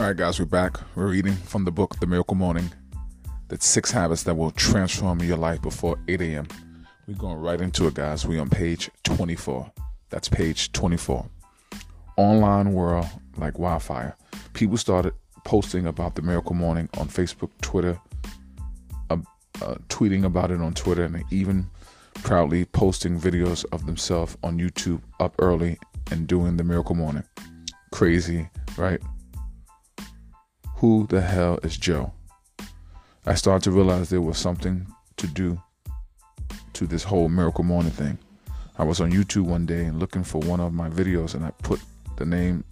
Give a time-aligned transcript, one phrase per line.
[0.00, 0.78] All right, guys, we're back.
[0.94, 2.72] We're reading from the book, The Miracle Morning.
[3.48, 6.48] That's six habits that will transform your life before 8 a.m.
[7.06, 8.26] We're going right into it, guys.
[8.26, 9.70] We're on page 24.
[10.08, 11.28] That's page 24.
[12.16, 14.16] Online world like wildfire.
[14.54, 15.12] People started
[15.44, 18.00] posting about the Miracle Morning on Facebook, Twitter,
[19.10, 19.18] uh,
[19.60, 21.68] uh, tweeting about it on Twitter, and even
[22.14, 25.78] proudly posting videos of themselves on YouTube up early
[26.10, 27.24] and doing the Miracle Morning.
[27.90, 28.48] Crazy,
[28.78, 29.02] right?
[30.80, 32.10] Who the hell is Joe?
[33.26, 34.86] I started to realize there was something
[35.18, 35.60] to do
[36.72, 38.16] to this whole Miracle Morning thing.
[38.78, 41.50] I was on YouTube one day and looking for one of my videos, and I
[41.62, 41.82] put
[42.16, 42.64] the name,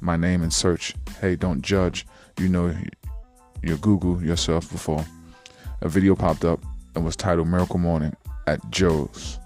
[0.00, 0.96] my name in search.
[1.20, 2.08] Hey, don't judge.
[2.40, 2.74] You know,
[3.62, 5.06] you Google yourself before.
[5.80, 6.58] A video popped up
[6.96, 8.16] and was titled Miracle Morning
[8.48, 9.38] at Joe's.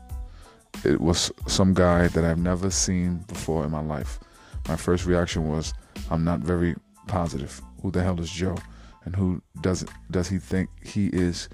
[0.82, 4.18] It was some guy that I've never seen before in my life.
[4.66, 5.74] My first reaction was,
[6.10, 6.74] I'm not very
[7.08, 8.56] positive who the hell is Joe,
[9.04, 11.48] and who does does he think he is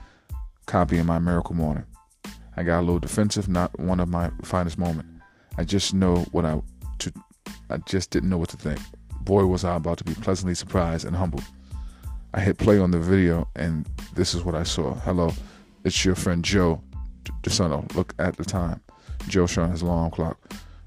[0.67, 1.85] copying my miracle morning?
[2.57, 5.11] I got a little defensive, not one of my finest moments.
[5.57, 6.61] I just know what I
[6.99, 7.13] to
[7.71, 8.81] I just didn't know what to think.
[9.23, 11.45] Boy was I about to be pleasantly surprised and humbled.
[12.35, 14.95] I hit play on the video and this is what I saw.
[14.95, 15.33] Hello,
[15.85, 16.83] it's your friend Joe
[17.43, 17.95] DeSono.
[17.95, 18.81] Look at the time.
[19.29, 20.39] Joe showing his alarm clock,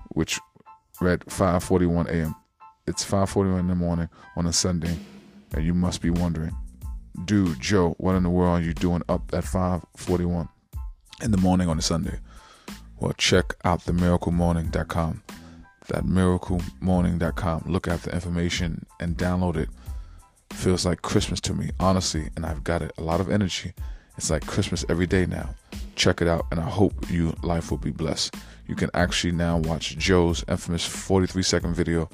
[0.10, 0.40] which
[1.02, 2.36] read 5:41 a.m.
[2.88, 4.98] It's 5:41 in the morning on a Sunday,
[5.54, 6.56] and you must be wondering,
[7.26, 10.48] dude, Joe, what in the world are you doing up at 5:41
[11.22, 12.20] in the morning on a Sunday?
[13.00, 15.24] Well, check out the miraclemorning.com.
[15.90, 17.64] That miraclemorning.com.
[17.68, 19.70] Look at the information and download it.
[20.52, 22.94] Feels like Christmas to me, honestly, and I've got it.
[22.98, 23.74] A lot of energy.
[24.18, 25.54] It's like Christmas every day now.
[25.96, 28.36] Check it out, and I hope your life will be blessed.
[28.68, 32.10] You can actually now watch Joe's infamous 43 second video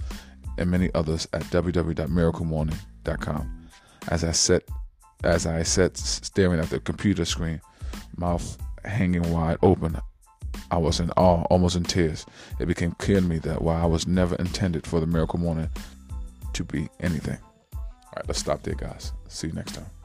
[0.57, 3.69] and many others at www.miraclemorning.com.
[4.09, 4.63] As I sat,
[5.23, 7.61] as I sat staring at the computer screen,
[8.17, 9.97] mouth hanging wide open,
[10.71, 12.25] I was in awe, almost in tears.
[12.59, 15.69] It became clear to me that while I was never intended for the miracle morning
[16.53, 17.37] to be anything.
[17.73, 19.13] All right, let's stop there, guys.
[19.27, 20.02] See you next time.